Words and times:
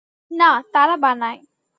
না, 0.31 0.49
তারা 0.73 0.95
বানায়। 0.97 1.39